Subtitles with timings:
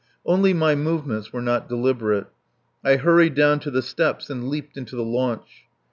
[0.25, 2.25] Only my movements were not deliberate.
[2.83, 5.65] I hurried down to the steps, and leaped into the launch.